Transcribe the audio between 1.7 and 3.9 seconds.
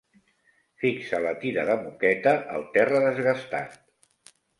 moqueta al terra desgastat.